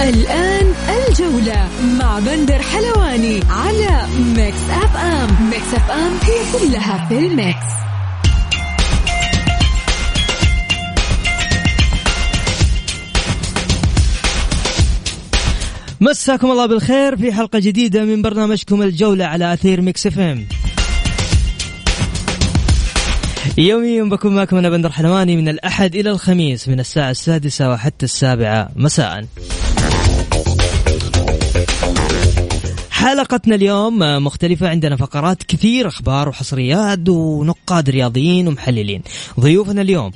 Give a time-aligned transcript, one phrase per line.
[0.00, 1.68] الآن الجولة
[1.98, 4.06] مع بندر حلواني على
[4.36, 7.70] Mix FM Mix FM هي كلها في ال mix.
[16.00, 20.46] مساكم الله بالخير في حلقة جديدة من برنامجكم الجولة على أثير Mix FM
[23.58, 28.68] يوميا بكون معكم أنا بندر حلواني من الأحد إلى الخميس من الساعة السادسة وحتى السابعة
[28.76, 29.26] مساءً.
[33.00, 34.68] حلقتنا اليوم مختلفة.
[34.68, 39.02] عندنا فقرات كثير أخبار وحصريات ونقاد رياضيين ومحللين.
[39.40, 40.12] ضيوفنا اليوم.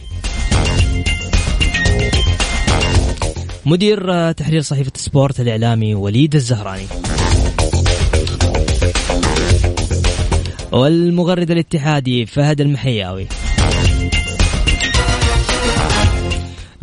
[3.67, 6.87] مدير تحرير صحيفة سبورت الإعلامي وليد الزهراني.
[10.73, 13.27] والمغرد الاتحادي فهد المحياوي.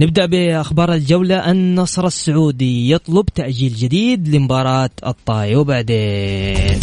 [0.02, 1.52] نبدأ بأخبار الجولة.
[1.52, 6.80] النصر السعودي يطلب تأجيل جديد لمباراة الطاي وبعدين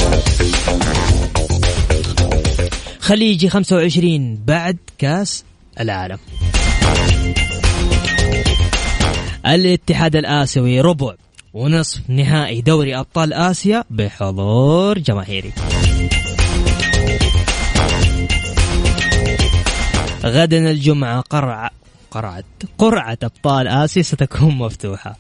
[3.01, 5.45] خليجي 25 بعد كأس
[5.81, 6.19] العالم.
[9.47, 11.15] الاتحاد الآسيوي ربع
[11.55, 15.53] ونصف نهائي دوري أبطال آسيا بحضور جماهيري.
[20.25, 21.78] غدا الجمعة قرعة
[22.11, 22.45] قرعة
[22.79, 25.17] قرعة أبطال آسيا ستكون مفتوحة.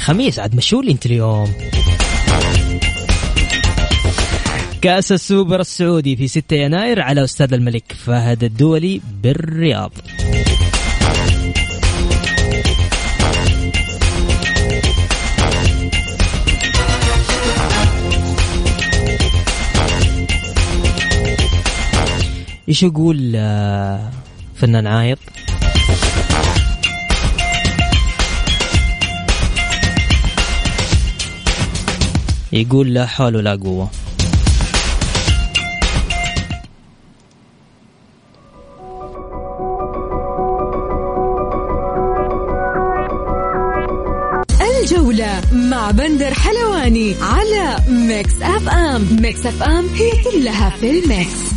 [0.00, 1.52] خميس عاد مشوا أنت اليوم.
[4.80, 9.92] كأس السوبر السعودي في 6 يناير على أستاذ الملك فهد الدولي بالرياض.
[22.68, 24.10] إيش يقول آه،
[24.54, 25.18] فنان عايض
[32.52, 33.88] يقول لا حول ولا قوة.
[44.82, 49.06] الجولة مع بندر حلواني على Mix FM.
[49.22, 51.47] Mix FM هي كلها في ال mix.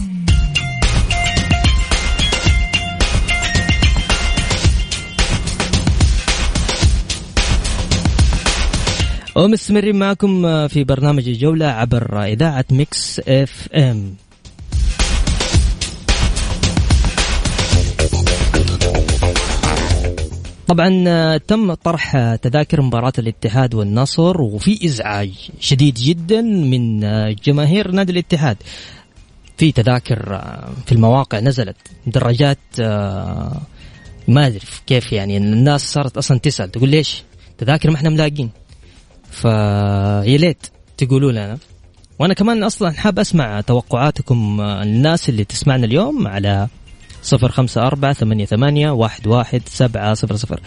[9.42, 14.14] ومستمرين معكم في برنامج الجولة عبر إذاعة Mix FM.
[20.68, 27.00] طبعا تم طرح تذاكر مباراة الاتحاد والنصر وفي إزعاج شديد جدا من
[27.44, 28.58] جماهير نادي الاتحاد.
[29.58, 30.42] في تذاكر
[30.86, 31.78] في المواقع نزلت
[32.08, 32.60] درجات
[34.28, 37.24] ما أدري كيف يعني الناس صارت أصلا تسأل تقول ليش
[37.58, 38.50] تذاكر ما إحنا ملاقين؟
[39.32, 41.58] فيا ليت تقولوا لنا.
[42.20, 46.68] وأنا كمان أصلا حاب أسمع توقعاتكم الناس اللي تسمعنا اليوم على
[47.24, 50.60] صفر خمسة أربعة ثمانية ثمانية واحد واحد سبعة صفر صفر.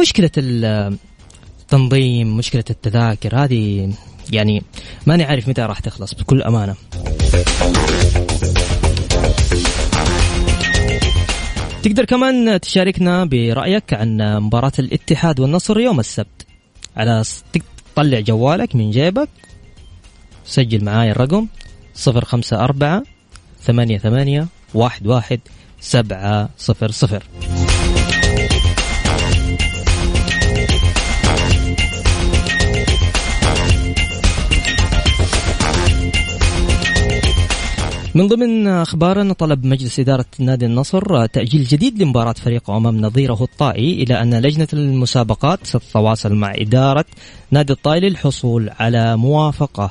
[0.00, 3.92] مشكلة التنظيم مشكلة التذاكر هذه
[4.32, 4.62] يعني
[5.06, 6.74] ماني عارف متى راح تخلص بكل أمانة.
[11.82, 16.46] تقدر كمان تشاركنا برأيك عن مباراة الاتحاد والنصر يوم السبت
[16.96, 17.20] على
[17.96, 19.28] طلع جوالك من جيبك.
[20.44, 21.46] سجل معاي الرقم
[21.94, 23.02] صفر خمسة أربعة
[23.62, 25.40] ثمانية ثمانية واحد واحد
[25.80, 27.22] سبعة صفر صفر.
[38.20, 44.02] من ضمن أخبارنا طلب مجلس إدارة نادي النصر تأجيل جديد لمباراة فريقه امام نظيره الطائي
[44.02, 47.04] إلى أن لجنة المسابقات ستتواصل مع إدارة
[47.50, 49.90] نادي الطائي للحصول على موافقة.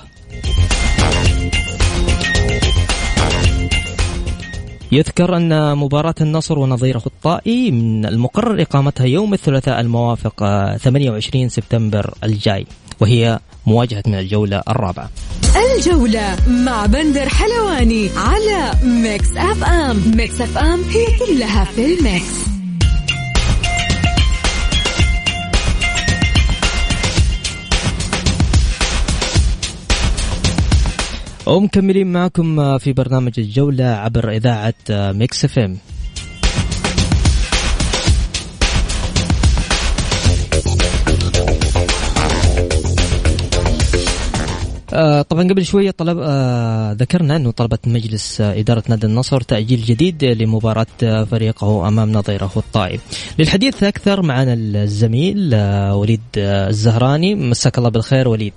[4.92, 10.44] يذكر أن مباراة النصر ونظيره الطائي من المقرر إقامتها يوم الثلاثاء الموافق
[10.78, 12.66] 28 سبتمبر الجاي
[13.00, 15.10] وهي مواجهة من الجولة الرابعة.
[15.76, 20.02] الجولة مع بندر حلواني على Mix FM.
[20.16, 22.50] Mix FM هي كلها في ال mix.
[31.46, 35.78] ومكملين معكم في برنامج الجولة عبر إذاعة Mix FM.
[44.94, 49.80] آه طبعا قبل شوية طلب آه ذكرنا أنه طلبت مجلس آه إدارة نادي النصر تأجيل
[49.80, 53.00] جديد لمباراة آه فريقه أمام نظيره الطائي.
[53.40, 57.36] للحديث أكثر معنا الزميل آه وليد آه الزهراني.
[57.36, 58.54] مساك الله بالخير وليد.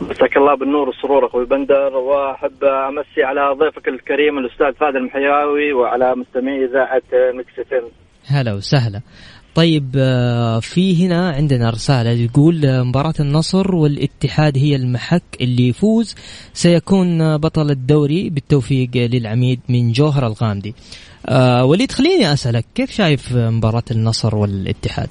[0.00, 1.96] مساك الله بالنور والسرور أخوي بندر.
[1.96, 7.02] وأحب أمسي على ضيفك الكريم الأستاذ فهد المحياوي وعلى مستمعي إذاعة
[7.38, 7.84] Mix F
[8.26, 9.00] هلا وسهلا.
[9.58, 16.14] طيب آه، في هنا عندنا رسالة يقول آه، مباراة النصر والاتحاد هي المحك اللي يفوز.
[16.52, 20.74] سيكون بطل الدوري بالتوفيق للعميد من جوهر الغامدي.
[21.62, 25.10] وليد خليني أسألك كيف شايف مباراة النصر والاتحاد؟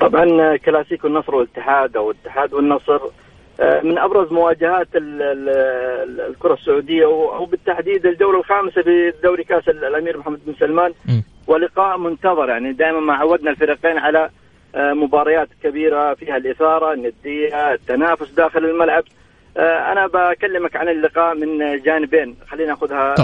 [0.00, 3.00] طبعا كلاسيكو النصر والاتحاد أو الاتحاد والنصر
[3.60, 4.88] آه، من أبرز مواجهات
[6.30, 10.92] الكرة السعودية أو بالتحديد الجولة الخامسة في دوري كأس الأمير محمد بن سلمان.
[11.48, 12.48] ولقاء منتظر.
[12.48, 14.30] يعني دائما ما عودنا الفريقين على
[14.74, 19.04] آه، مباريات كبيرة فيها الإثارة الندية التنافس داخل الملعب.
[19.56, 22.36] آه، أنا بكلمك عن اللقاء من جانبين.
[22.48, 23.14] خلينا نأخذها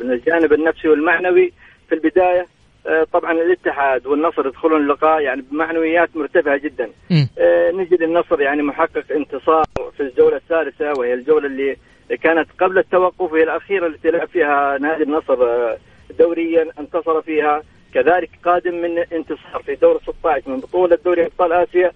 [0.00, 1.52] من الجانب النفسي والمعنوي.
[1.88, 2.46] في البداية
[2.86, 6.90] آه، طبعا الاتحاد والنصر يدخلون اللقاء يعني بمعنويات مرتفعة جدا.
[7.38, 9.64] آه، نجد النصر يعني محقق انتصار
[9.96, 11.76] في الجولة الثالثة وهي الجولة اللي
[12.22, 15.78] كانت قبل التوقف وهي الأخيرة التي لعب فيها نادي النصر آه،
[16.18, 17.62] دوريا انتصر فيها.
[17.94, 21.92] كذلك قادم من انتصار في دور 16 من بطولة دوري أبطال آسيا.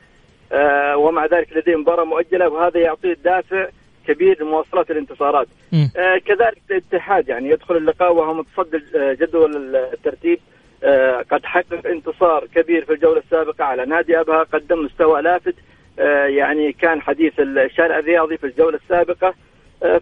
[0.96, 3.68] ومع ذلك لديه مباراة مؤجلة وهذا يعطيه دافع
[4.08, 5.48] كبير لمواصله الانتصارات.
[5.96, 10.38] آه كذلك الاتحاد يعني يدخل اللقاء وهو متصدر جدول الترتيب.
[10.84, 15.54] آه، قد حقق انتصار كبير في الجولة السابقة على نادي أبها قدم مستوى لافت.
[15.98, 19.28] آه، يعني كان حديث الشارع الرياضي في الجولة السابقة.
[19.28, 19.34] آه،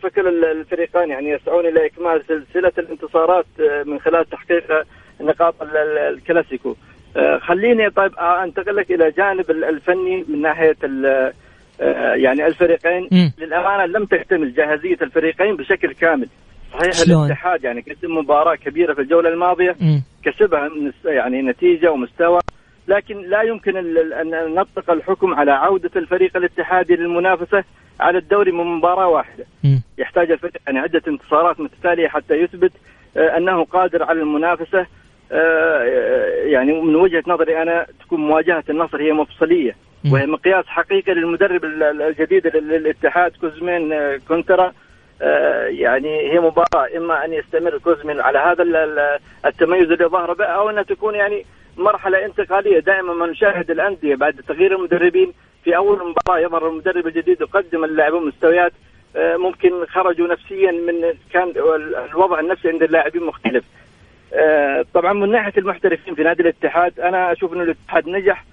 [0.02, 3.46] فكل الفريقان يعني يسعون إلى إكمال سلسلة الانتصارات
[3.86, 4.64] من خلال تحقيق
[5.20, 5.54] نقاط
[6.10, 6.76] الكلاسيكو.
[7.40, 10.76] خليني طيب أنتقل لك إلى جانب الفني من ناحية
[12.14, 13.08] يعني الفريقين
[13.38, 16.28] للأمانة لم تكتمل جاهزية الفريقين بشكل كامل.
[16.72, 20.00] صحيح شلون؟ الاتحاد يعني قدم مباراة كبيرة في الجولة الماضية م.
[20.24, 20.70] كسبها
[21.04, 22.40] يعني نتيجة ومستوى
[22.88, 27.64] لكن لا يمكن أن نطلق الحكم على عودة الفريق الاتحادي للمنافسة
[28.00, 29.44] على الدوري من مباراة واحدة.
[29.64, 29.76] م.
[29.98, 32.72] يحتاج الفريق يعني عدة انتصارات متتالية حتى يثبت
[33.16, 34.86] آه، أنه قادر على المنافسة.
[35.32, 35.82] آه،
[36.44, 39.76] يعني من وجهة نظري أنا تكون مواجهة النصر هي مفصلية.
[40.12, 44.72] وهي مقياس حقيقي للمدرب الجديد للاتحاد كوزمين آه، كونترا.
[45.22, 48.62] آه، يعني هي مباراة إما أن يستمر كوزمين على هذا
[49.46, 51.44] التميز اللي ظهر به أو انها تكون يعني
[51.76, 52.78] مرحلة انتقالية.
[52.78, 55.32] دائما ما نشاهد الأندية بعد تغيير المدربين
[55.64, 58.72] في أول مباراة يظهر المدرب الجديد يقدم اللاعبين مستويات
[59.16, 61.52] آه، ممكن خرجوا نفسيا من كان
[62.10, 63.64] الوضع النفسي عند اللاعبين مختلف.
[64.34, 68.44] آه، طبعا من ناحية المحترفين في نادي الاتحاد أنا أشوف إنه الاتحاد نجح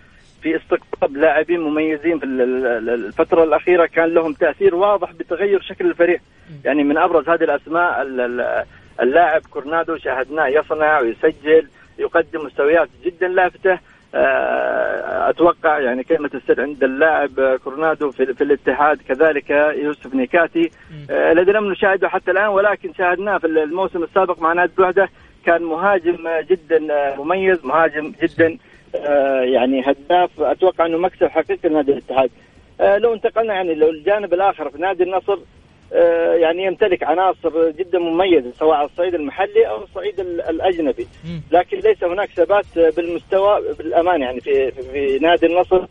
[0.42, 6.22] في استقطاب لاعبين مميزين في الفترة الأخيرة كان لهم تأثير واضح بتغير شكل الفريق
[6.66, 8.02] يعني من أبرز هذه الأسماء
[9.02, 11.68] اللاعب كورنادو شاهدناه يصنع ويسجل
[12.00, 13.80] يقدم مستويات جدا لافتة
[15.30, 20.72] أتوقع يعني كلمة السر عند اللاعب كورنادو في, في الاتحاد كذلك يوسف نيكاتي.
[21.12, 25.10] آه، الذي لم نشاهده حتى الآن ولكن شاهدناه في الموسم السابق مع نادي الوحده
[25.46, 26.18] كان مهاجم
[26.50, 26.80] جدا
[27.18, 28.58] مميز مهاجم جدا
[28.96, 30.42] آه، يعني هداف.
[30.42, 32.30] أتوقع أنه مكسب حقيقي لنادي الاتحاد.
[32.82, 35.40] آه، لو انتقلنا يعني لو الجانب الآخر في نادي النصر آه،
[36.42, 41.08] يعني يمتلك عناصر جدا مميزة سواء على الصعيد المحلي أو الصعيد الأجنبي.
[41.52, 42.66] لكن ليس هناك ثبات
[42.98, 45.86] بالمستوى بالأمان يعني في في نادي النصر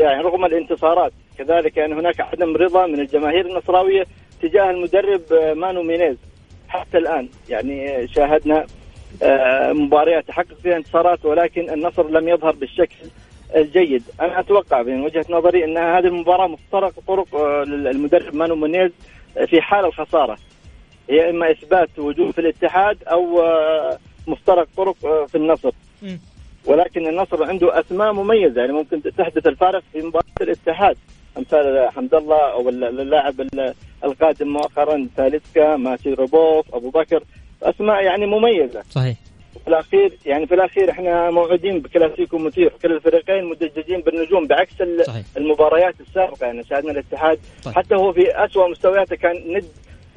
[0.00, 1.12] يعني رغم الانتصارات.
[1.38, 4.04] كذلك يعني هناك عدم رضا من الجماهير النصراوية
[4.42, 5.22] تجاه المدرب
[5.56, 6.16] مانو مينيز.
[6.68, 8.66] حتى الآن يعني شاهدنا
[9.22, 12.96] آه، مباريات تحقق فيها انتصارات ولكن النصر لم يظهر بالشكل
[13.56, 14.02] الجيد.
[14.20, 18.90] أنا أتوقع من وجهة نظري إن هذه المباراة مفترق طرق آه، للمدرب مانو منيز
[19.46, 20.38] في حال الخسارة.
[21.10, 24.96] هي إما إثبات وجود في الاتحاد أو آه، مفترق طرق
[25.26, 25.72] في النصر.
[26.66, 28.60] ولكن النصر عنده أسماء مميزة.
[28.60, 30.96] يعني ممكن تحدث الفارق في مباراة الاتحاد.
[31.38, 33.34] أمثال حمد الله أو اللاعب
[34.04, 37.22] القادم مؤخرا تاليسكا ماتي روبوف أبو بكر.
[37.62, 38.82] أسماء يعني مميزة.
[38.90, 39.16] صحيح.
[39.64, 42.72] في الاخير يعني في الأخير إحنا موعودين بكلاسيكو مثير.
[42.82, 44.74] كل الفريقين مدججين بالنجوم بعكس
[45.06, 45.24] صحيح.
[45.36, 46.46] المباريات السابقة.
[46.46, 47.38] يعني شاهدنا الاتحاد.
[47.62, 47.76] صحيح.
[47.76, 49.64] حتى هو في اسوء مستوياته كان ند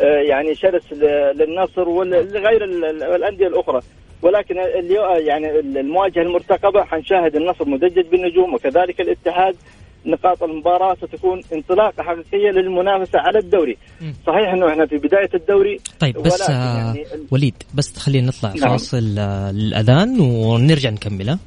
[0.01, 2.63] آه، يعني شرس للنصر ولغير
[3.15, 3.81] الأندية الأخرى.
[4.21, 9.55] ولكن اليوم يعني المواجهة المرتقبة حنشاهد النصر مدجج بالنجوم وكذلك الاتحاد
[10.07, 14.13] نقاط المباراة ستكون انطلاقة حقيقية للمنافسة على الدوري مم.
[14.27, 18.69] صحيح إنه إحنا في بداية الدوري طيب بس آه يعني وليد بس خلينا نطلع نعم.
[18.69, 18.97] فاصل
[19.53, 21.39] للاذان ونرجع نكمل ها؟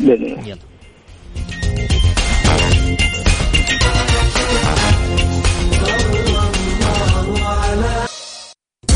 [0.00, 0.48] بإذن الله.
[0.48, 0.58] يلا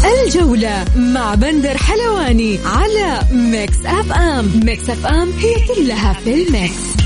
[0.04, 6.97] الجولة مع بندر حلواني على Mix FM Mix FM هي كلها في ال mix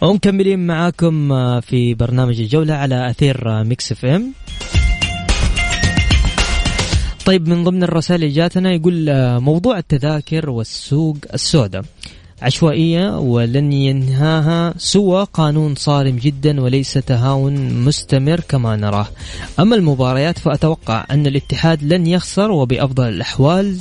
[0.00, 4.32] ومكملين معاكم آه، في برنامج الجولة على أثير آه، Mix FM.
[7.26, 11.84] طيب من ضمن الرسائل اللي جاتنا يقول آه، موضوع التذاكر والسوق السوداء.
[12.42, 19.06] عشوائية ولن ينهاها سوى قانون صارم جدا وليس تهاون مستمر كما نراه.
[19.60, 23.78] أما المباريات فأتوقع أن الاتحاد لن يخسر وبأفضل الأحوال.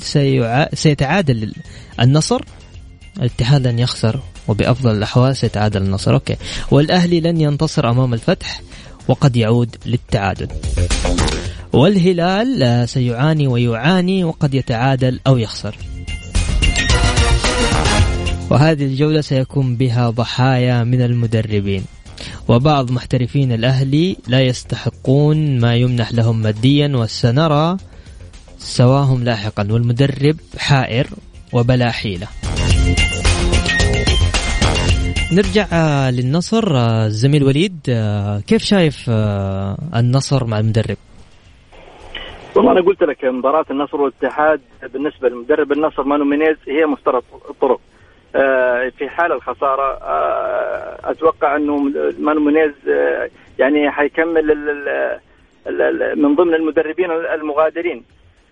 [0.74, 1.54] سيتعادل
[2.00, 2.42] النصر.
[3.18, 6.14] الاتحاد لن يخسر وبأفضل الأحوال سيتعادل النصر.
[6.14, 6.36] أوكي.
[6.72, 8.62] والأهلي لن ينتصر أمام الفتح
[9.08, 10.48] وقد يعود للتعادل.
[11.74, 15.76] والهلال آه، سيعاني ويعاني وقد يتعادل أو يخسر.
[18.50, 21.86] وهذه الجولة سيكون بها ضحايا من المدربين.
[22.48, 27.78] وبعض محترفين الأهلي لا يستحقون ما يمنح لهم ماديا وسنرى
[28.60, 31.08] سواهم لاحقا والمدرب حائر
[31.54, 32.28] وبلا حيلة.
[35.38, 39.10] نرجع آه، للنصر آه، الزميل وليد آه، كيف شايف
[39.96, 40.98] النصر مع المدرب؟
[42.56, 44.62] والله أنا قلت لك مباراة النصر والاتحاد
[44.94, 47.80] بالنسبة لمدرب النصر مانو مينيز هي مفترق الطرق.
[48.98, 50.00] في حال الخسارة
[51.04, 51.78] أتوقع أنه
[52.20, 52.72] مانو مينيز
[53.60, 54.46] يعني حيكمل
[56.16, 58.04] من ضمن المدربين المغادرين.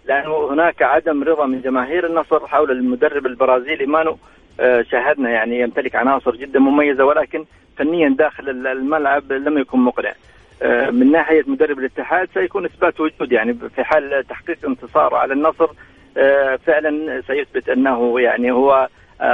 [0.05, 4.17] لأنه هناك عدم رضا من جماهير النصر حول المدرب البرازيلي مانو
[4.59, 7.45] آه، شاهدنا يعني يمتلك عناصر جدا مميزة ولكن
[7.77, 10.13] فنيا داخل ال- الملعب لم يكن مقنع
[10.61, 15.67] آه، من ناحية مدرب الاتحاد سيكون إثبات وجود يعني في حال تحقيق انتصار على النصر
[16.17, 18.87] آه، فعلا سيثبت أنه يعني هو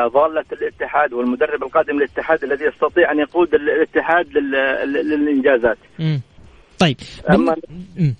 [0.07, 4.51] ضالة الاتحاد والمدرب القادم للاتحاد الذي يستطيع أن يقود الاتحاد لل-
[4.93, 5.77] لل- للإنجازات.
[5.99, 6.21] مم.
[6.79, 6.97] طيب
[7.29, 7.59] أما-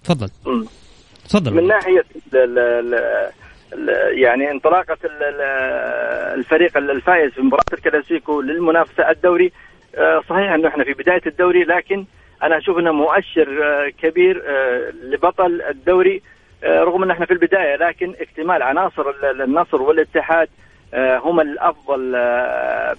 [0.03, 0.29] تفضل.
[1.29, 1.53] تفضل.
[1.53, 2.93] من ناحية ال ال
[3.73, 5.41] ال يعني انطلاقة ال- ال-
[6.39, 9.51] الفريق الفائز في مباراة الكلاسيكو للمنافسة الدوري.
[9.95, 12.05] آه، صحيح أنه إحنا في بداية الدوري لكن
[12.43, 16.21] أنا أشوف إنه مؤشر آه، كبير آه، لبطل الدوري.
[16.63, 20.47] رغم إن إحنا في البداية لكن اكتمال عناصر ال- النصر والاتحاد
[20.95, 22.11] هم الأفضل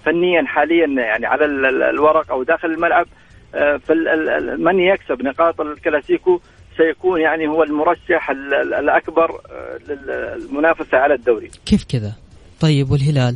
[0.05, 3.05] فنيا حاليا يعني على ال- ال- الورق أو داخل الملعب.
[3.53, 6.41] فمن يكسب نقاط الكلاسيكو
[6.83, 11.49] سيكون يعني هو المرشح ال- ال- الأكبر آه، للمنافسة على الدوري.
[11.65, 12.13] كيف كذا
[12.61, 13.35] طيب والهلال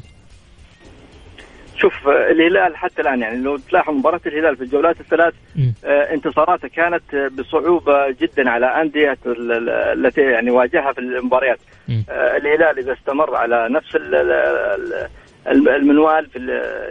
[1.77, 5.73] شوف آه، الهلال حتى الآن يعني لو تلاحظ مباراة الهلال في الجولات الثلاث مم.
[5.85, 9.69] آه، انتصاراته كانت بصعوبة جدا على أندية ال- ال-
[10.05, 11.59] التي يعني واجهها في المباريات.
[12.09, 15.07] آه، الهلال إذا استمر على نفس ال- ال-
[15.47, 16.39] ال- المنوال في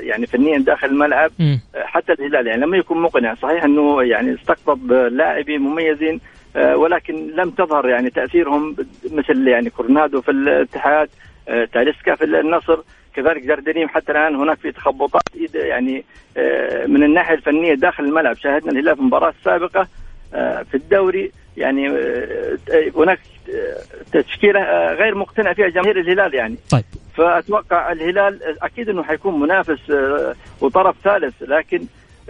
[0.00, 1.61] يعني فنيا داخل الملعب مم.
[1.76, 6.21] حتى الهلال يعني لم يكن مقنع صحيح أنه يعني استقطب لاعبين مميزين
[6.56, 8.76] ولكن لم تظهر يعني تأثيرهم
[9.12, 11.09] مثل يعني كورنادو في الاتحاد
[11.49, 12.78] آه، تاليسكا في النصر
[13.16, 15.23] كذلك جاردينيم حتى الآن هناك في تخبطات
[15.54, 16.04] يعني
[16.37, 18.37] آه، من الناحية الفنية داخل الملعب.
[18.37, 19.87] شاهدنا الهلال في المباراه السابقه
[20.35, 22.59] آه، في الدوري يعني آه،
[22.97, 23.18] هناك
[23.54, 26.56] آه، تشكيلة آه، غير مقتنع فيها جماهير الهلال يعني.
[26.71, 26.85] طيب.
[27.16, 31.80] فأتوقع الهلال أكيد إنه حيكون منافس آه، وطرف ثالث لكن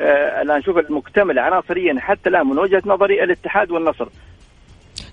[0.01, 4.09] آه، أنا أشوف المكتمل عناصريا حتى الآن من وجهة نظري الاتحاد والنصر.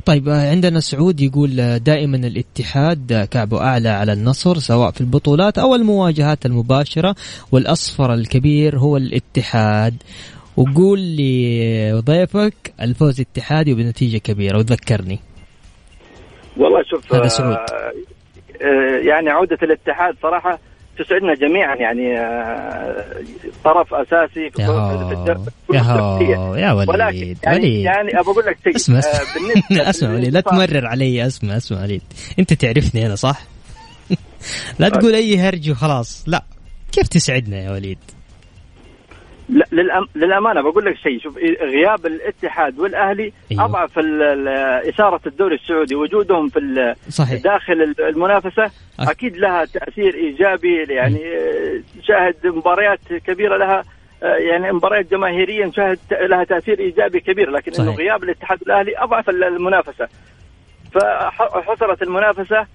[0.06, 5.58] طيب آه، عندنا سعود يقول آه، دائما الاتحاد كعبه أعلى على النصر سواء في البطولات
[5.58, 7.16] أو المواجهات المباشرة
[7.52, 10.04] والأصفر الكبير هو الاتحاد.
[10.58, 15.20] وقول لي ضيفك الفوز اتحادي وبنتيجة كبيرة وذكرني
[16.58, 17.58] والله شوف هذا سعود.
[19.06, 20.60] يعني عودة الاتحاد صراحة
[21.00, 23.06] تسعدنا جميعا يعني آه،
[23.64, 25.78] طرف أساسي في يا
[26.22, 27.86] يا يا ولكن وليد يعني, وليد.
[27.86, 31.82] يعني ابى أقول لك شيء اسمع آه، اسمع اسمع وليد لا تمرر علي اسمع اسمع
[31.82, 32.02] وليد.
[32.40, 33.42] أنت تعرفني أنا صح؟
[34.80, 36.44] لا تقول أي هرج وخلاص لا.
[36.92, 37.98] كيف تسعدنا يا وليد؟
[39.50, 40.06] لا للأم...
[40.16, 43.66] للأمانة بقول لك شيء شوف غياب الاتحاد والأهلي أيوه.
[43.66, 44.48] أضعف ال- ال-
[44.90, 51.20] إثارة الدوري السعودي وجودهم في ال- صحيح داخل المنافسة أك- أكيد لها تأثير إيجابي يعني
[51.38, 53.84] آه، شاهد مباريات كبيرة لها
[54.24, 57.98] آه، يعني مباريات جماهيرية نشاهد لها تأثير إيجابي كبير لكن إنه صحيح.
[58.00, 60.08] غياب الاتحاد والاهلي أضعف ال- المنافسة
[60.92, 62.68] فحصلت المنافسة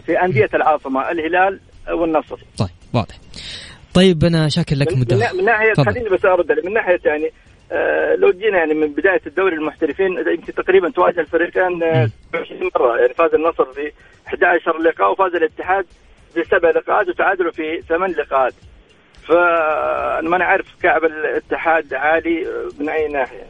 [0.00, 1.60] في أندية العاصمة الهلال
[1.92, 2.36] والنصر.
[2.58, 3.14] طيب واضح.
[3.94, 7.30] طيب أنا شاكر لك مداخله من ناحيه خليني بس أرد من ناحية يعني
[7.72, 11.82] آه لو جينا يعني من بداية الدوري المحترفين يمكن تقريبا تواجه الفريقين
[12.34, 12.98] 20 مرة.
[12.98, 13.92] يعني فاز النصر في
[14.28, 15.86] 11 لقاء وفاز الاتحاد
[16.34, 18.54] في سبع لقاءات وتعادلوا في ثمان لقاءات.
[19.28, 22.46] فانا ما نعرف كعب الاتحاد عالي
[22.80, 23.46] من أي ناحية.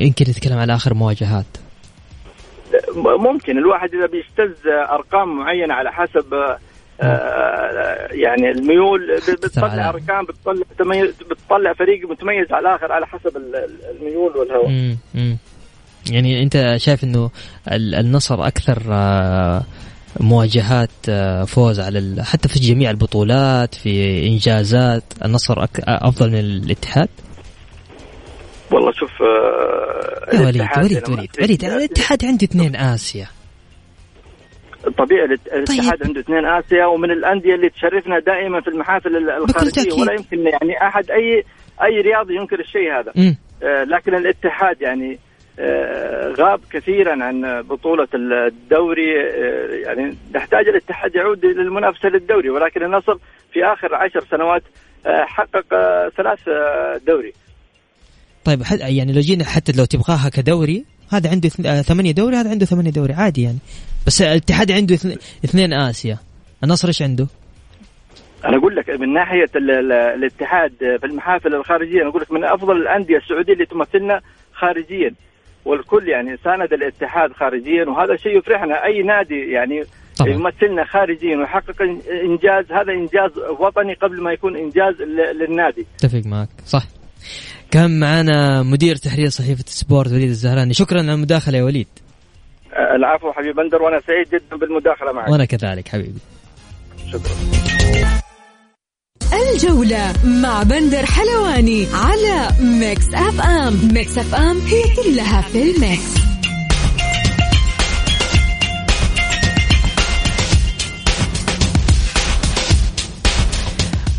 [0.00, 1.46] يمكن نتكلم على آخر مواجهات.
[2.96, 3.58] ممكن.
[3.58, 6.58] الواحد إذا بيستز أرقام معينة على حسب آه
[8.10, 10.64] يعني الميول بتطلع ارقام بتطلع
[11.30, 13.36] بتطلع فريق متميز على الآخر على حسب
[13.90, 14.96] الميول والهوى
[16.10, 17.30] يعني أنت شايف إنه
[17.72, 19.62] النصر أكثر آه،
[20.20, 27.08] مواجهات آه، فوز على حتى في جميع البطولات في إنجازات النصر أفضل من الاتحاد؟
[28.72, 33.26] والله شوف آه وليد وليد وليد وليد الاتحاد عنده اثنين آسيا.
[34.98, 36.04] طبيعي الاتحاد طيب.
[36.04, 41.10] عنده اثنين آسيا ومن الأندية اللي تشرفنا دائما في المحافل الخارجية ولا يمكن يعني أحد
[41.10, 41.44] أي
[41.82, 43.12] أي رياضي ينكر الشيء هذا.
[43.62, 45.18] آه لكن الاتحاد يعني
[45.58, 49.20] آه غاب كثيرا عن بطولة الدوري.
[49.20, 53.14] آه يعني نحتاج الاتحاد يعود للمنافسة للدوري ولكن النصر
[53.52, 54.62] في آخر عشر سنوات
[55.06, 57.32] آه حقق آه، ثلاث آه، دوري.
[58.44, 61.48] طيب يعني لو جينا حتى لو تبغاها كدوري هذا عنده
[61.82, 63.58] ثمانية دوري هذا عنده ثمانية دوري عادي يعني.
[64.08, 64.94] بس الاتحاد عنده
[65.44, 66.18] اثنين آسيا.
[66.64, 67.26] النصر إيش عنده؟
[68.44, 69.50] أنا أقول لك من ناحية
[70.16, 74.20] الاتحاد في المحافل الخارجية أنا أقول لك من أفضل الأندية السعودية اللي تمثلنا
[74.52, 75.14] خارجيا.
[75.64, 78.84] والكل يعني ساند الاتحاد خارجيا وهذا شيء يفرحنا.
[78.84, 79.84] أي نادي يعني
[80.18, 80.30] طبعا.
[80.30, 81.82] يمثلنا خارجيا ويحقق
[82.24, 84.94] إنجاز هذا إنجاز وطني قبل ما يكون إنجاز
[85.40, 85.86] للنادي.
[85.96, 86.48] اتفق معك.
[86.66, 86.84] صح.
[87.70, 90.74] كان معنا مدير تحرير صحيفة Sport وليد الزهراني.
[90.74, 91.88] شكرا على المداخلة يا وليد.
[92.96, 95.28] العفو حبيبي بندر وأنا سعيد جدا بالمداخلة معك.
[95.28, 96.18] وأنا كذلك حبيبي.
[97.12, 97.32] شكرا.
[99.52, 103.94] الجولة مع بندر حلواني على Mix FM.
[103.94, 106.18] Mix FM هي كلها في ال mix.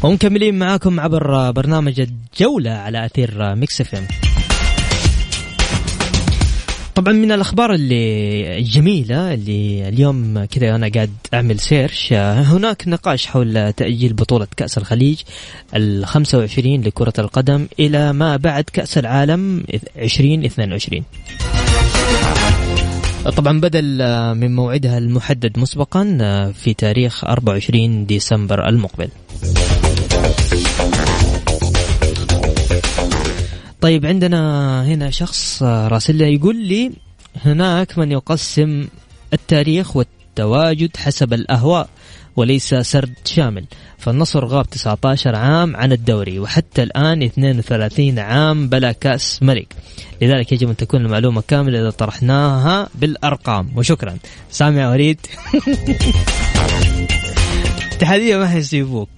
[0.03, 4.07] ومكملين معاكم عبر برنامج الجولة على أثير ميكس أف أم.
[6.99, 13.73] طبعا من الأخبار اللي الجميله اللي اليوم كذا أنا قاعد أعمل search هناك نقاش حول
[13.73, 15.21] تأجيل بطولة كأس الخليج
[15.75, 19.63] ال 25 لكرة القدم إلى ما بعد كأس العالم
[19.97, 21.03] 2022
[23.37, 23.97] طبعا بدل
[24.35, 26.03] من موعدها المحدد مسبقا
[26.55, 29.09] في تاريخ 24 ديسمبر المقبل.
[33.81, 36.91] طيب عندنا هنا شخص راسل يقول لي
[37.45, 38.87] هناك من يقسم
[39.33, 41.89] التاريخ والتواجد حسب الأهواء
[42.35, 43.65] وليس سرد شامل.
[43.97, 49.75] فالنصر غاب 19 عام عن الدوري وحتى الآن 32 عام بلا كأس ملك.
[50.21, 53.69] لذلك يجب أن تكون المعلومة كاملة إذا طرحناها بالأرقام.
[53.75, 54.17] وشكرا.
[54.51, 55.19] سامع وليد
[57.91, 59.09] اتحادية ما حيسيبوك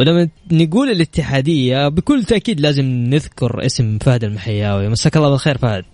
[0.00, 4.88] ولما نقول الاتحادية بكل تأكيد لازم نذكر اسم فهد المحياوي.
[4.88, 5.84] مساك الله بالخير فهد.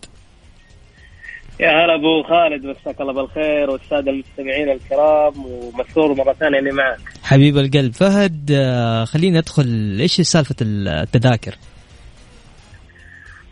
[1.61, 6.99] يا هلا أبو خالد مساك الله بالخير والسادة المستمعين الكرام ومسرور مرة ثانية اني معك.
[7.23, 7.93] حبيب القلب.
[7.93, 11.55] فهد آه، خلينا ندخل إيش سالفة التذاكر؟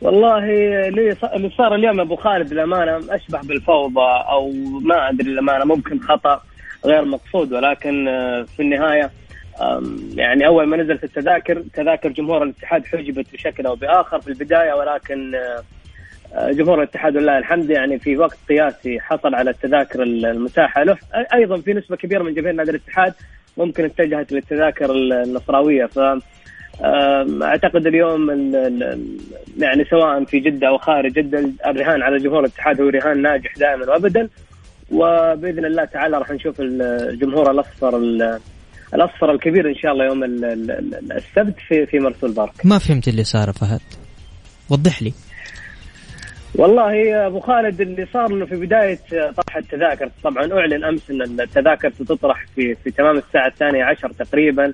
[0.03, 0.39] والله
[0.89, 6.43] اللي صار اليوم أبو خالد للأمانة أشبه بالفوضى أو ما أدري للأمانة ممكن خطأ
[6.85, 9.11] غير مقصود ولكن آه، في النهاية
[10.15, 15.35] يعني أول ما نزلت التذاكر تذاكر جمهور الاتحاد حجبت بشكل أو بآخر في البداية ولكن
[16.35, 20.83] آه، جمهور الاتحاد لله الحمد يعني في وقت قياسي حصل على التذاكر المتاحة.
[20.83, 20.97] له
[21.35, 23.15] أيضا في نسبة كبيرة من جماهير نادي الاتحاد
[23.57, 25.87] ممكن اتجهت للتذاكر النصراوية.
[25.87, 25.99] ف
[27.43, 28.31] أعتقد اليوم
[29.59, 33.91] يعني سواء في جدة أو خارج جدة الرهان على جمهور الاتحاد هو رهان ناجح دائما
[33.91, 34.29] وابدا.
[34.93, 37.97] وبإذن الله تعالى راح نشوف الجمهور الأصفر
[38.95, 40.25] الأصفر الكبير إن شاء الله يوم
[41.13, 42.53] السبت في في مرسول بارك.
[42.67, 43.81] ما فهمت اللي صار فهد.
[44.71, 45.13] وضح لي.
[46.55, 51.41] والله يا أبو خالد اللي صار إنه في بداية طرح التذاكر طبعا أعلن أمس إن
[51.41, 54.73] التذاكر ستطرح في في تمام الساعة الثانية عشر تقريبا.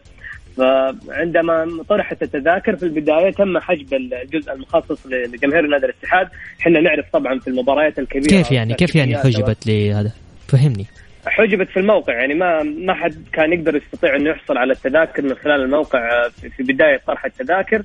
[0.56, 6.28] فعندما طرحت التذاكر في البداية تم حجب الجزء المخصص لجماهير نادي الاتحاد،
[6.60, 10.12] إحنا نعرف طبعا في المباريات الكبيرة كيف يعني؟ كيف يعني حجبت لهذا؟
[10.48, 10.86] فهمني.
[11.26, 15.34] حجبت في الموقع يعني ما ما حد كان يقدر يستطيع إنه يحصل على التذاكر من
[15.34, 17.82] خلال الموقع في بداية طرح التذاكر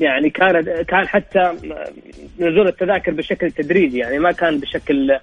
[0.00, 1.52] يعني كان كان حتى
[2.38, 5.18] نزول التذاكر بشكل تدريجي يعني ما كان بشكل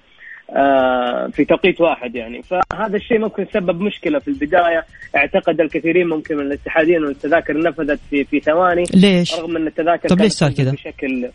[0.56, 6.38] آه، في توقيت واحد يعني فهذا الشيء ممكن سبب مشكلة في البداية أعتقد الكثيرين ممكن
[6.38, 10.72] من الاتحادين والتذاكر نفذت في في ثواني ليش؟ رغم إن التذاكر طب ليش صار كذا؟
[10.72, 11.30] بشكل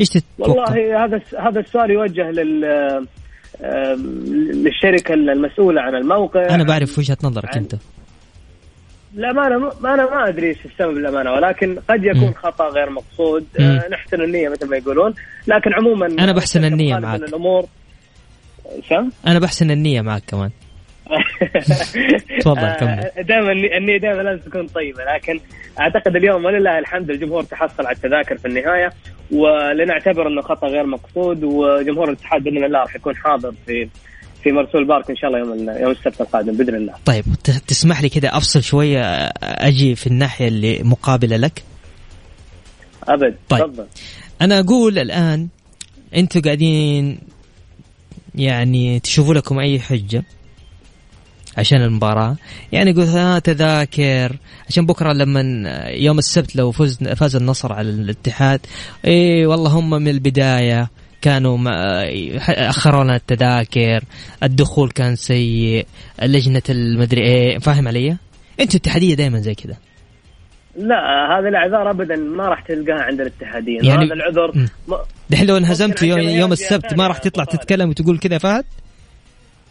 [0.00, 3.04] إيش تتوقع؟ والله هذا هذا السؤال يوجه لل آه،
[4.54, 6.54] للشركة المسؤولة عن الموقع.
[6.54, 7.74] أنا بعرف وجهة نظرك أنت.
[9.14, 12.34] لا ما أنا ما أنا ما أدري إيش السبب للأمانة ولكن قد يكون م.
[12.34, 13.46] خطأ غير مقصود.
[13.60, 15.14] آه نحسن النية مثل ما يقولون.
[15.46, 17.20] لكن عموما أنا بحسن النية معك.
[17.20, 17.66] الأمور
[19.26, 20.50] أنا بحسن النية معك كمان.
[22.40, 25.40] تفضل كمل آه، دائما النية دائما لازم تكون طيبة لكن
[25.80, 28.92] أعتقد اليوم ولله الحمد الجمهور تحصل على التذاكر في النهاية
[29.32, 33.88] ولنعتبر إنه خطأ غير مقصود وجمهور الاتحاد بإذن الله راح يكون حاضر في
[34.42, 36.94] في مرسول بارك إن شاء الله يوم يوم السبت القادم بإذن الله.
[37.04, 37.24] طيب
[37.66, 39.00] تسمح لي كذا أفصل شوية
[39.42, 41.62] أجي في الناحية اللي مقابلة لك؟
[43.08, 43.86] أبد طيب تفضل.
[44.42, 45.48] أنا أقول الآن
[46.16, 47.18] أنتم قاعدين
[48.34, 50.24] يعني تشوفوا لكم أي حجة
[51.58, 52.36] عشان المباراة.
[52.72, 54.36] يعني قلت ها تذاكر.
[54.68, 55.40] عشان بكرة لما
[55.88, 58.60] يوم السبت لو فز فاز النصر على الاتحاد.
[59.06, 60.90] اي والله هم من البداية
[61.22, 61.58] كانوا
[62.68, 64.04] اخروا لنا التذاكر.
[64.42, 65.86] الدخول كان سيء.
[66.22, 68.16] لجنه المدري إيه فاهم علي؟
[68.60, 69.76] أنتوا اتحاديه دائما زي كذا.
[70.76, 70.96] لا
[71.38, 74.68] هذه الأعذار ابدا ما راح تلقاها عند الاتحادين يعني هذا العذر
[75.30, 78.64] دحين لو انهزمت يوم, يوم السبت ما راح تطلع تتكلم وتقول كذا فهد؟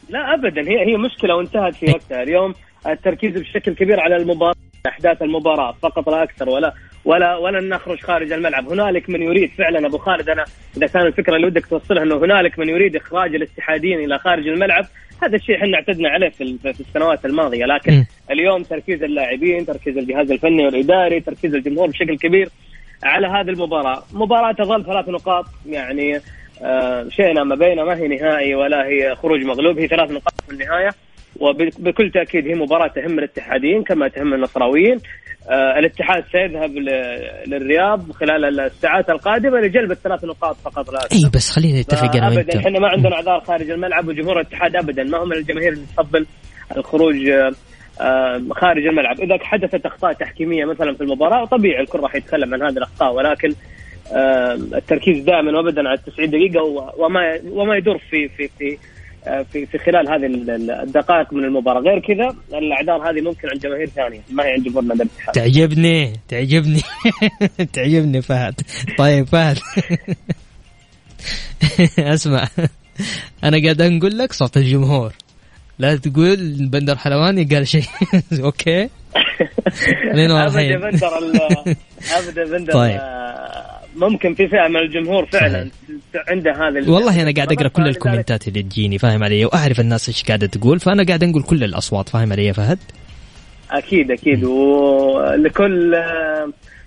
[0.10, 2.24] لا ابدا هي هي مشكلة وانتهت في وقتها.
[2.24, 2.54] اليوم
[2.88, 4.56] التركيز بشكل كبير على المباراة
[4.88, 6.74] أحداث المباراة فقط لا أكثر ولا
[7.06, 8.70] ولا ولن نخرج خارج الملعب.
[8.70, 10.46] هنالك من يريد فعلا أبو خالد أنا
[10.78, 14.86] إذا كان الفكرة اللي ودك توصلها إنه هنالك من يريد إخراج الاتحادين إلى خارج الملعب
[15.24, 17.66] هذا الشيء إحنا اعتدنا عليه في, في السنوات الماضية.
[17.66, 18.06] لكن م.
[18.32, 22.50] اليوم تركيز اللاعبين تركيز الجهاز الفني والإداري تركيز الجمهور بشكل كبير
[23.04, 24.04] على هذه المباراة.
[24.14, 26.20] مباراة تظل ثلاث نقاط يعني
[27.10, 30.90] شئنا ما بين ما هي نهائي ولا هي خروج مغلوب هي ثلاث نقاط في النهاية
[31.40, 34.98] وبكل تأكيد هي مباراة تهم الاتحادين كما تهم النصراويين.
[35.50, 36.72] آه الاتحاد سيذهب
[37.48, 42.60] للرياض خلال الساعات القادمة لجلب الثلاث نقاط فقط لا إي بس خلينا نتفق أنا ابدا
[42.60, 46.26] إحنا ما عندنا أعذار خارج الملعب وجمهور الاتحاد ابدا ما هم من الجماهير اللي تفضل
[46.78, 47.30] الخروج
[48.02, 49.20] آه خارج الملعب.
[49.20, 53.50] إذا حدثت أخطاء تحكيمية مثلا في المباراة طبيعي الكل راح يتكلم عن هذه الأخطاء ولكن
[53.50, 53.56] آه
[54.12, 56.64] التركيز دائما وابدا على 90 دقيقة
[56.98, 58.78] وما وما يدور في في في
[59.52, 60.26] في في خلال هذه
[60.84, 61.82] الدقائق من المباراة.
[61.82, 64.22] غير كذا الأعذار هذه ممكن عند جماهير ثانية.
[64.32, 65.36] ما هي عند جمهور نادي الاتحاد.
[65.36, 66.82] تعجبني تعجبني.
[67.74, 68.62] تعجبني فهد.
[68.98, 69.58] طيب فهد.
[72.00, 72.48] اسمع.
[73.44, 75.14] أنا قاعد أقول لك صوت الجمهور.
[75.80, 77.84] لا تقول بندر حلواني قال شيء.
[78.44, 78.90] okay.
[80.12, 81.08] خلينا ابدا بندر
[82.18, 83.00] ابدا بندر طيب.
[83.96, 85.70] ممكن في فئة من الجمهور فعلا
[86.16, 89.80] عنده هذا والله أنا قاعد أقرأ كل ال comments ات اللي تجيني فاهم علي؟ وأعرف
[89.80, 92.80] الناس إيش قاعدة تقول فأنا قاعد أنقل كل الأصوات فاهم علي يا فهد؟
[93.72, 94.44] أكيد أكيد.
[94.44, 95.96] ولكل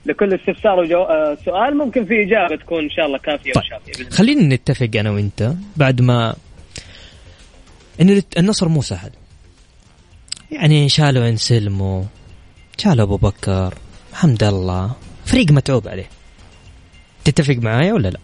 [0.06, 3.62] لكل استفسار وسؤال ممكن في إجابة تكون إن شاء الله كافية طيب.
[3.64, 6.34] وشافية خلينا نتفق أنا وأنت بعد ما
[8.00, 9.10] إن النصر مو سهل.
[10.50, 12.04] يعني شالوا انسلمو
[12.78, 13.74] شالوا أبو بكر
[14.12, 14.90] حمد الله
[15.24, 16.15] فريق متعوب عليه.
[17.26, 18.18] تتفق معايا ولا لا؟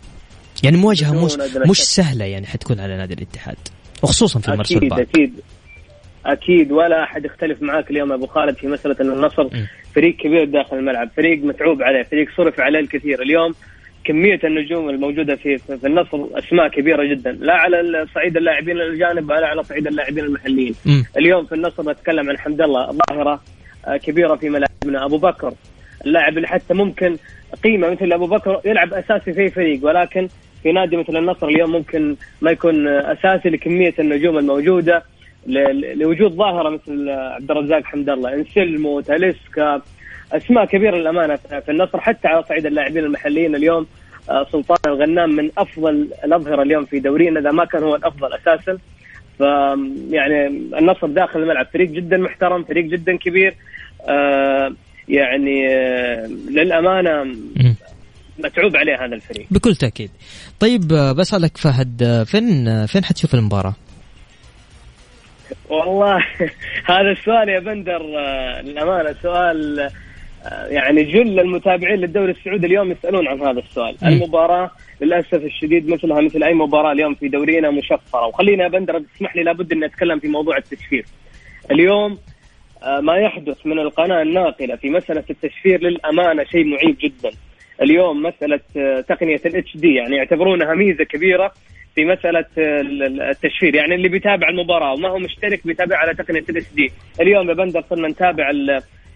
[0.62, 1.32] يعني مواجهة مش
[1.70, 3.56] مش سهلة يعني حتكون على نادي الاتحاد
[4.02, 5.32] وخصوصا في المرسول أكيد أكيد
[6.26, 9.66] أكيد ولا أحد يختلف معاك اليوم أبو خالد في مسألة إن النصر م.
[9.94, 13.54] فريق كبير داخل الملعب، فريق متعوب عليه، فريق صرف عليه الكثير، اليوم
[14.04, 19.46] كمية النجوم الموجودة في في النصر أسماء كبيرة جدا، لا على صعيد اللاعبين الاجانب ولا
[19.46, 20.74] على صعيد اللاعبين المحليين.
[20.86, 21.02] م.
[21.16, 23.42] اليوم في النصر نتكلم عن حمد الله ظاهرة
[23.86, 25.54] آه، كبيرة في ملاعبنا، أبو بكر
[26.06, 27.16] اللاعب اللي حتى ممكن
[27.64, 30.28] قيمة مثل أبو بكر يلعب أساسي في فريق ولكن
[30.62, 35.02] في نادي مثل النصر اليوم ممكن ما يكون أساسي لكمية النجوم الموجودة
[35.94, 39.82] لوجود ظاهرة مثل عبد الرزاق حمد الله انسلمو تاليسكا
[40.32, 43.86] أسماء كبيرة للأمانة في النصر حتى على صعيد اللاعبين المحليين اليوم
[44.30, 48.78] آه، سلطان الغنام من أفضل الأظهرة اليوم في دورينا إذا ما كان هو الأفضل أساسا.
[49.38, 49.40] ف
[50.10, 53.54] يعني النصر داخل الملعب فريق جدا محترم فريق جدا كبير
[54.08, 54.72] آه
[55.08, 57.36] يعني آه، للأمانة
[58.38, 60.10] متعوب عليه هذا الفريق بكل تأكيد
[60.60, 63.74] طيب آه، بسألك فهد آه، فين فين حتشوف المباراة؟
[65.68, 66.16] والله
[66.92, 68.02] هذا السؤال يا بندر
[68.62, 69.90] للأمانة سؤال
[70.68, 74.06] يعني جل المتابعين للدوري السعودي اليوم يسألون عن هذا السؤال، م.
[74.06, 79.36] المباراة للأسف الشديد مثلها مثل أي مباراة اليوم في دورينا مشفرة، وخلينا يا بندر تسمح
[79.36, 81.04] لي لابد اني أتكلم في موضوع التشفير.
[81.70, 82.18] اليوم
[83.00, 87.30] ما يحدث من القناة الناقلة في مسألة التشفير للأمانة شيء معيب جدا.
[87.82, 91.52] اليوم مسألة آه، تقنية الاتش دي يعني يعتبرونها ميزة كبيرة
[91.94, 92.80] في مسألة آه،
[93.30, 93.74] التشفير.
[93.74, 97.84] يعني اللي بيتابع المباراة وما هو مشترك بيتابع على تقنية ال HD اليوم يا بندر
[97.90, 98.50] صرنا نتابع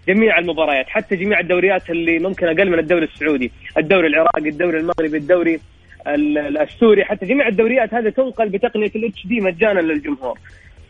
[0.08, 5.16] جميع المباريات حتى جميع الدوريات اللي ممكن أقل من الدوري السعودي الدوري العراقي الدوري المغربي
[5.16, 5.60] الدوري
[6.60, 10.38] السوري حتى جميع الدوريات هذه تنقل بتقنية ال HD مجانا للجمهور.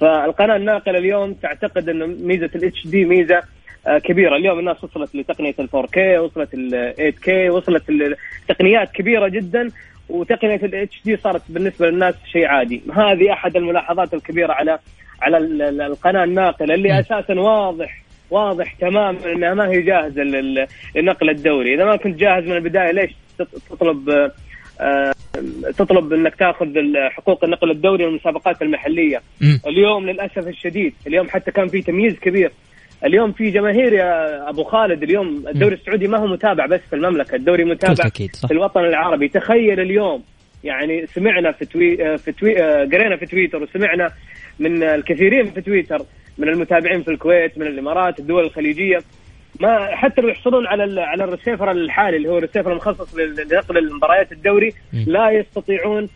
[0.01, 3.43] فالقناة الناقلة اليوم تعتقد انه ميزة ال HD ميزة
[3.87, 4.37] آه، كبيرة.
[4.37, 9.69] اليوم الناس وصلت لتقنية ال 4K وصلت ال 8 كي وصلت لتقنيات كبيرة جدا
[10.09, 12.83] وتقنية الاتش دي صارت بالنسبة للناس شيء عادي.
[12.97, 14.79] هذه أحد الملاحظات الكبيرة على
[15.23, 15.39] على
[15.87, 20.23] القناة الناقلة اللي أساسا واضح واضح تماما إنها ما هي جاهزة
[20.95, 21.75] لنقل الدوري.
[21.75, 23.11] إذا ما كنت جاهز من البداية ليش
[23.71, 24.33] تطلب آه،
[25.79, 26.67] تطلب انك تاخذ
[27.11, 29.23] حقوق النقل الدوري والمسابقات المحلية.
[29.41, 29.57] م.
[29.67, 32.53] اليوم للأسف الشديد اليوم حتى كان في تمييز كبير.
[33.05, 37.35] اليوم في جماهير يا أبو خالد اليوم الدوري السعودي ما هو متابع بس في المملكة
[37.35, 38.09] الدوري متابع
[38.47, 39.29] في الوطن العربي.
[39.29, 40.23] تخيل اليوم
[40.65, 44.11] يعني سمعنا في توي آه، في توي آه، قرينا في تويتر وسمعنا
[44.59, 46.03] من الكثيرين في تويتر
[46.39, 48.99] من المتابعين في الكويت من الإمارات الدول الخليجية.
[49.61, 54.73] ما حتى لو يحصلون على على الريسيفر الحالي اللي هو الريسيفر المخصص لنقل المباريات الدوري
[54.93, 56.09] لا يستطيعون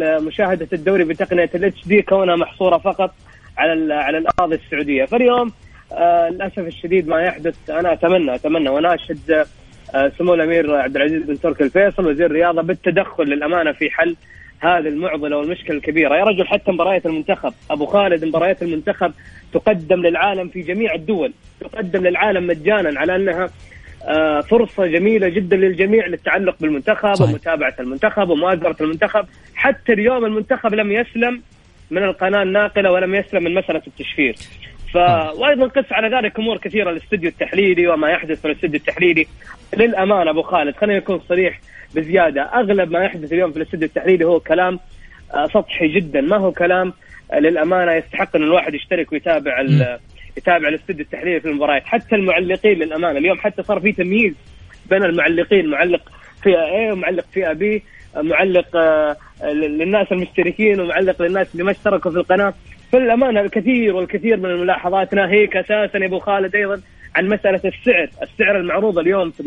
[0.00, 3.14] مشاهدة الدوري بتقنية ال HD كونها محصورة فقط
[3.58, 5.04] على على الأراضي السعودية.
[5.04, 5.52] فاليوم
[5.92, 7.70] آه للأسف الشديد ما يحدث.
[7.70, 9.46] أنا اتمنى أتمنى واناشد
[9.94, 14.16] آه سمو الأمير عبد العزيز بن تركي الفيصل وزير الرياضة بالتدخل للأمانة في حل
[14.60, 16.16] هذه المعضلة والمشكلة الكبيرة.
[16.16, 19.12] يا رجل حتى مباريات المنتخب أبو خالد مباريات المنتخب
[19.52, 23.50] تقدم للعالم في جميع الدول تقدم للعالم مجانا على أنها
[24.08, 27.30] آه، فرصة جميلة جدا للجميع للتعلق بالمنتخب صحيح.
[27.30, 29.26] ومتابعة المنتخب ومؤازرة المنتخب.
[29.54, 31.42] حتى اليوم المنتخب لم يسلم
[31.90, 34.36] من القناة الناقلة ولم يسلم من مسألة التشفير.
[34.92, 34.96] ف...
[35.38, 39.26] وأيضا قس على ذلك أمور كثيرة الاستوديو التحليلي وما يحدث في الاستوديو التحليلي.
[39.76, 41.60] للأمانة أبو خالد خلينا نكون صريح
[41.96, 42.42] بزيادة.
[42.42, 44.78] أغلب ما يحدث اليوم في الاستوديو التحليلي هو كلام
[45.34, 46.20] آه، سطحي جدا.
[46.20, 46.92] ما هو كلام؟
[47.32, 49.60] آه، للأمانة يستحق إن الواحد يشترك ويتابع
[50.36, 53.18] يتابع الاستوديو التحليلي في المباريات حتى المعلقين للأمانة.
[53.18, 54.34] اليوم حتى صار في تمييز
[54.90, 55.66] بين المعلقين.
[55.66, 56.02] معلق
[56.42, 57.80] فئة A ومعلق فئة B
[58.16, 59.16] معلق آه،
[59.52, 62.54] للناس المشتركين ومعلق للناس اللي ما اشتركوا في القناة.
[62.92, 66.80] فللأمانة الكثير والكثير من الملاحظات ناهيك أساسا يا أبو خالد أيضا
[67.16, 69.40] عن مسألة السعر، السعر المعروض اليوم في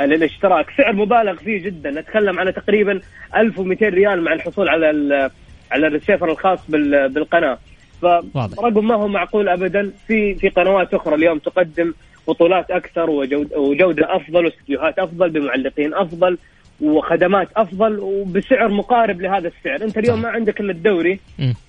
[0.00, 1.90] للاشتراك سعر مبالغ فيه جدا.
[1.90, 3.00] نتكلم على تقريبا
[3.36, 5.30] 1200 ريال مع الحصول على
[5.70, 7.58] على الريسيفر الخاص بالقناة.
[8.02, 9.92] فرقم ما هو معقول ابدا.
[10.06, 11.94] في في قنوات أخرى اليوم تقدم
[12.28, 16.38] بطولات أكثر وجوده, وجودة أفضل واستديوهات أفضل بمعلقين أفضل
[16.80, 21.20] وخدمات أفضل وبسعر مقارب لهذا السعر، أنت اليوم ما عندك إلا الدوري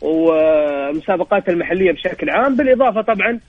[0.02, 3.40] ومسابقات المحلية بشكل عام بالإضافة طبعا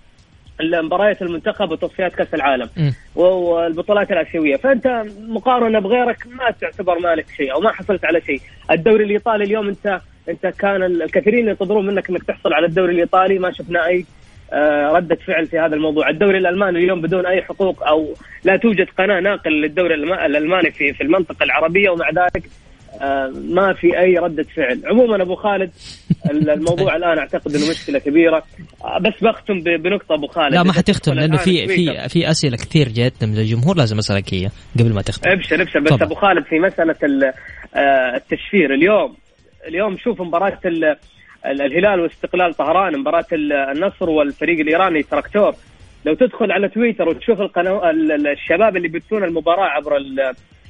[0.62, 2.90] مباريات المنتخب وتصفيات كأس العالم م.
[3.14, 4.56] والبطولات الآسيوية.
[4.56, 8.40] فأنت مقارنة بغيرك ما تعتبر مالك شيء أو ما حصلت على شيء.
[8.70, 13.38] الدوري الإيطالي اليوم انت أنت كان الكثيرين ينتظرون منك إنك تحصل على الدوري الإيطالي.
[13.38, 14.04] ما شفنا أي
[14.52, 16.08] آه، ردة فعل في هذا الموضوع.
[16.08, 21.02] الدوري الألماني اليوم بدون أي حقوق أو لا توجد قناة ناقل للدوري الألماني في في
[21.02, 22.42] المنطقة العربية ومع ذلك
[23.50, 24.82] ما في أي ردة فعل.
[24.86, 25.70] عموما أبو خالد
[26.30, 28.42] الموضوع الآن أعتقد إنه مشكلة كبيرة.
[28.84, 30.54] آه، بس بختم بنقطة أبو خالد.
[30.54, 34.52] لا ما حتختم لأنه في في في أسئلة كثير جاتنا من الجمهور لازم اسالك اياها
[34.78, 35.30] قبل ما تختم.
[35.30, 35.80] ابشر ابشر.
[35.80, 36.02] بس طبعا.
[36.02, 36.96] أبو خالد في مسألة
[37.74, 39.16] آه، التشفير اليوم.
[39.68, 40.58] اليوم شوف مباراة
[41.46, 45.54] الهلال واستقلال طهران مباراة النصر والفريق الإيراني تراكتور
[46.06, 47.90] لو تدخل على تويتر وتشوف القناه
[48.32, 49.96] الشباب اللي بيبثون المباراة عبر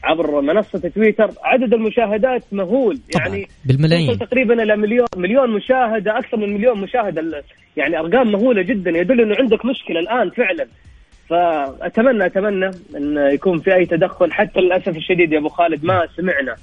[0.04, 4.18] عبر منصة تويتر عدد المشاهدات مهول يعني بالملايين.
[4.18, 7.44] تقريبا إلى مليون مليون مشاهدة أكثر من مليون مشاهدة.
[7.76, 10.66] يعني أرقام مهولة جدا يدل إنه عندك مشكلة الآن فعلا.
[11.28, 16.56] فاتمنى أتمنى إن يكون في أي تدخل حتى للأسف الشديد يا أبو خالد ما سمعنا.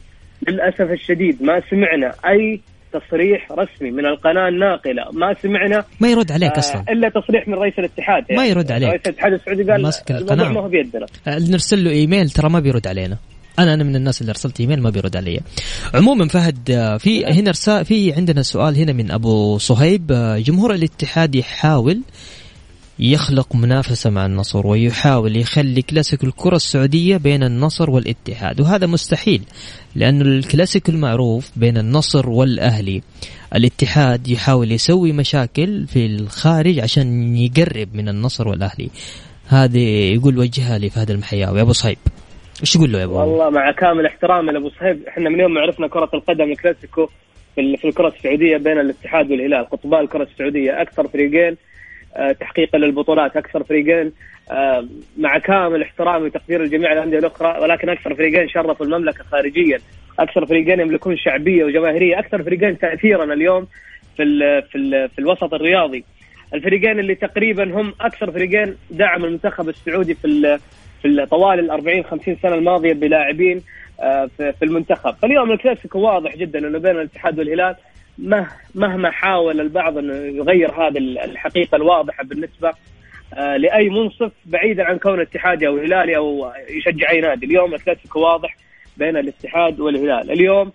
[0.48, 2.62] للأسف الشديد ما سمعنا أي
[2.94, 5.04] تصريح رسمي من القناة الناقلة.
[5.14, 5.86] ما سمعنا.
[6.00, 6.84] ما يرد عليك آه أصلا.
[6.90, 8.24] إلا تصريح من رئيس الاتحاد.
[8.30, 8.90] يعني ما يرد عليك.
[8.90, 10.50] رئيس الاتحاد السعودي قال ماسك القناة.
[10.52, 11.06] ما هو بيدنا.
[11.28, 13.18] آه، نرسل له إيميل ترى ما بيرد علينا.
[13.60, 15.40] أنا أنا من الناس اللي ارسلت إيميل ما بيرد علي.
[15.94, 20.08] عموما فهد آه، في هنا رسا في عندنا سؤال هنا من أبو صهيب.
[20.38, 22.02] جمهور الاتحاد يحاول
[23.00, 28.62] يخلق منافسة مع النصر ويحاول يخلي كلاسيكو الكرة السعودية بين النصر والاتحاد.
[28.62, 29.42] وهذا مستحيل
[29.96, 33.02] لأن الكلاسيكو المعروف بين النصر والأهلي
[33.56, 38.90] الاتحاد يحاول يسوي مشاكل في الخارج عشان يقرب من النصر والأهلي.
[39.48, 41.62] هذه يقول وجهها لي فهد المحياوي.
[41.62, 41.98] أبو صهيب
[42.62, 45.62] إيش تقول له يا أبو؟ والله مع كامل احترامي لأبو صهيب إحنا من يوم ما
[45.62, 47.10] عرفنا كرة القدم الكلاسيكو
[47.56, 49.70] في الكرة السعودية بين الاتحاد والهلال.
[49.70, 51.58] قطبان الكره السعودية أكثر فريقين
[52.40, 53.38] تحقيقا للبطولات.
[53.38, 54.12] أكثر فريقين
[54.52, 59.80] آه، مع كامل احترامي وتقدير الجميع الانديه الأخرى ولكن أكثر فريقين شرفوا المملكة خارجيا.
[60.20, 62.20] أكثر فريقين يملكون شعبية وجماهيرية.
[62.20, 63.68] أكثر فريقين تاثيرا اليوم
[64.18, 66.04] في ال في ال في الوسط الرياضي.
[66.54, 70.60] الفريقين اللي تقريبا هم أكثر فريقين دعم المنتخب السعودي في
[71.02, 73.62] في طوال ال 40 50 سنة الماضية بلاعبين
[74.00, 75.16] آه، في المنتخب.
[75.22, 77.76] فاليوم الكلاسيكو واضح جدا إنه بين الاتحاد والهلال
[78.76, 82.74] مهما حاول البعض انه يغير هذه الحقيقة الواضحة بالنسبة
[83.34, 88.20] آه، لأي منصف بعيدا عن كون اتحادي أو هلالي أو يشجع أي نادي، اليوم الكلاسيكو
[88.20, 88.58] واضح
[88.98, 90.72] بين الاتحاد والهلال، اليوم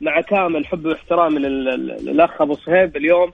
[0.00, 3.32] مع كامل حبي واحترامي للأخ أبو صهيب اليوم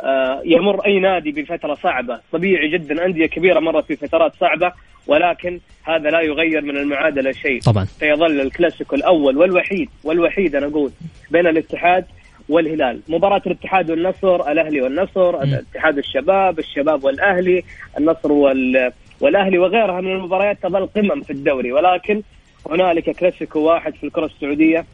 [0.00, 4.72] آه، يمر أي نادي بفترة صعبة، طبيعي جدا أندية كبيرة مرت في فترات صعبة
[5.06, 7.60] ولكن هذا لا يغير من المعادلة شيء.
[7.60, 7.84] طبعا.
[7.84, 10.90] سيظل الكلاسيكو الأول والوحيد والوحيد أنا أقول
[11.30, 12.04] بين الاتحاد
[12.48, 13.00] والهلال.
[13.08, 17.62] مباراة الاتحاد والنصر الأهلي والنصر اتحاد الشباب الشباب والأهلي
[17.98, 18.92] النصر وال...
[19.20, 21.72] والأهلي وغيرها من المباريات تظل قمم في الدوري.
[21.72, 22.22] ولكن
[22.70, 24.86] هنالك كلاسيكو واحد في الكرة السعودية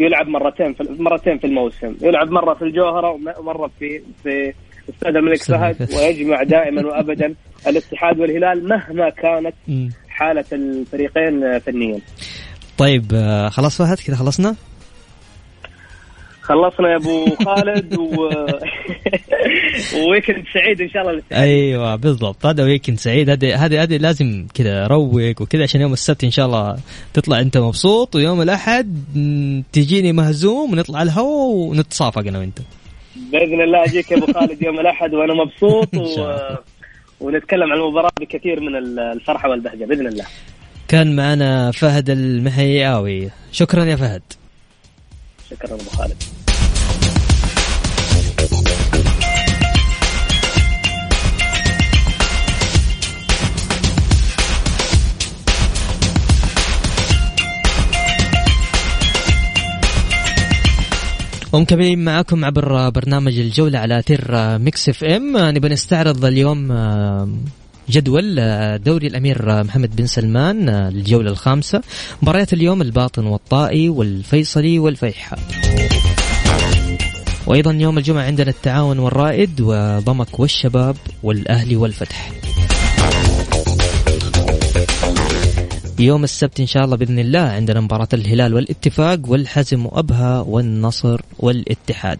[0.00, 1.96] يلعب مرتين في مرتين في الموسم.
[2.02, 4.52] يلعب مرة في الجوهرة ومرة في في
[4.88, 7.34] استاد الملك فهد ويجمع دائما وابدا
[7.68, 9.54] الاتحاد والهلال مهما كانت
[10.08, 12.00] حالة الفريقين فنيا
[12.78, 14.56] طيب آه، خلاص فهد كذا خلصنا؟
[16.46, 18.30] خلصنا يا أبو خالد و...
[20.10, 21.42] ويكند سعيد إن شاء الله للسعيد.
[21.42, 22.46] أيوه بالضبط.
[22.46, 23.30] هذا ويكند سعيد.
[23.30, 26.76] هذه هذه هذه لازم كذا روق وكذا عشان يوم السبت إن شاء الله
[27.14, 28.86] تطلع أنت مبسوط ويوم الأحد
[29.72, 32.58] تجيني مهزوم ونطلع الهواء ونتصافق أنا وأنت.
[33.32, 36.36] بإذن الله أجيك يا أبو خالد يوم الأحد وأنا مبسوط و...
[37.20, 40.24] ونتكلم عن المباراة بكثير من الفرحة والبهجة بإذن الله.
[40.88, 44.22] كان معنا فهد المهياوي شكرا يا فهد.
[45.50, 46.22] شكرا أبو خالد.
[61.52, 65.36] ومكملين معكم عبر برنامج الجولة على أثير ميكس إف إم.
[65.36, 66.72] نبي نستعرض اليوم
[67.90, 68.34] جدول
[68.78, 71.82] دوري الأمير محمد بن سلمان الجوله الخامسة.
[72.22, 75.38] مباريات اليوم الباطن والطائي والفيصلي والفيحاء
[77.46, 82.30] وأيضا يوم الجمعة عندنا التعاون والرائد وضمك والشباب والأهلي والفتح.
[85.98, 92.18] يوم السبت إن شاء الله بإذن الله عندنا مباراة الهلال والاتفاق والحزم وأبها والنصر والاتحاد.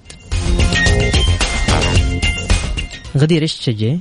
[3.16, 3.98] غدير إيش تشجعي؟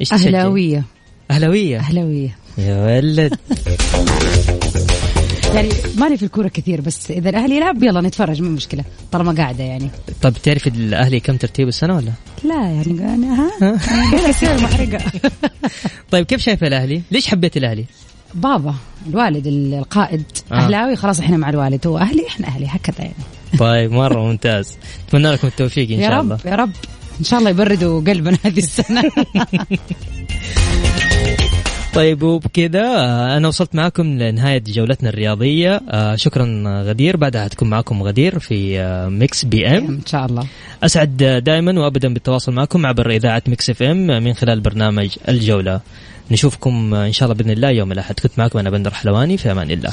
[0.00, 0.84] إيش أهلاوية.
[1.30, 1.78] أهلاوية.
[1.78, 2.36] أهلاوية.
[2.58, 3.34] يا ولد.
[5.54, 8.84] يعني ماني في الكورة كثير بس إذا الأهلي يلعب يلا نتفرج مو مشكلة.
[9.12, 9.90] طالما قاعدة يعني.
[10.22, 12.12] طيب تعرف الأهلي كم ترتيب السنة ولا؟
[12.44, 14.98] لا يعني أنا ها؟ يصير محرقه
[16.12, 17.84] طيب كيف شايف الأهلي؟ ليش حبيت الأهلي؟
[18.34, 18.74] بابا
[19.08, 20.22] الوالد القائد.
[20.52, 20.54] آه.
[20.54, 21.86] أهلاوي خلاص إحنا مع الوالد.
[21.86, 23.14] هو أهلي إحنا أهلي هكذا يعني.
[23.58, 24.76] طيب مرة ممتاز.
[25.08, 26.34] أتمنى لكم التوفيق إن شاء الله.
[26.34, 26.70] يا رب يا رب.
[27.20, 29.02] إن شاء الله يبردوا قلبنا هذه السنة.
[31.94, 35.80] طيب وبكذا آه، أنا وصلت معكم لنهاية جولتنا الرياضية.
[35.90, 37.16] آه، شكرا غدير.
[37.16, 39.86] بعدها تكون معكم غدير في آه، ميكس إف إم.
[39.86, 40.46] إن شاء الله.
[40.82, 45.80] أسعد دائما وابدا بالتواصل معكم عبر إذاعة ميكس إف إم من خلال برنامج الجولة.
[46.30, 48.20] نشوفكم إن شاء الله بإذن الله يوم الأحد.
[48.20, 49.92] كنت معكم أنا بندر حلواني في أمان الله.